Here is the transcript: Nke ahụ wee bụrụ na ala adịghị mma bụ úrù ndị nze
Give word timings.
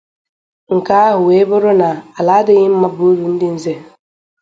Nke 0.75 0.93
ahụ 1.07 1.21
wee 1.27 1.47
bụrụ 1.49 1.71
na 1.81 1.89
ala 2.17 2.31
adịghị 2.39 2.67
mma 2.71 2.87
bụ 2.97 3.03
úrù 3.11 3.25
ndị 3.33 3.47
nze 3.55 3.73